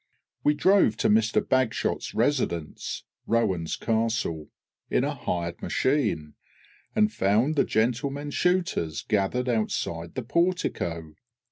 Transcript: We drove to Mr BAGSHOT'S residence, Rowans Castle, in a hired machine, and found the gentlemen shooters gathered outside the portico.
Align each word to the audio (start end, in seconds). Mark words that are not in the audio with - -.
We 0.43 0.55
drove 0.55 0.97
to 0.97 1.09
Mr 1.11 1.47
BAGSHOT'S 1.47 2.15
residence, 2.15 3.03
Rowans 3.27 3.75
Castle, 3.75 4.49
in 4.89 5.03
a 5.03 5.13
hired 5.13 5.61
machine, 5.61 6.33
and 6.95 7.13
found 7.13 7.55
the 7.55 7.65
gentlemen 7.65 8.31
shooters 8.31 9.03
gathered 9.03 9.47
outside 9.47 10.15
the 10.15 10.23
portico. 10.23 11.13